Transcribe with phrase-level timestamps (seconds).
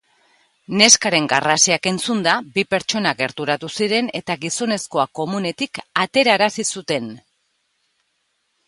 [0.79, 7.17] Neskaren garrasiak entzunda, bi pertsona gerturatu ziren eta gizonezkoa komunetik aterarazi zuten.